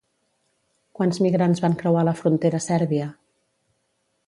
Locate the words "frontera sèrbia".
2.23-3.13